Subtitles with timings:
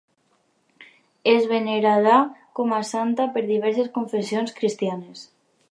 [1.33, 2.15] És venerada
[2.61, 5.27] com a santa per diverses confessions cristianes.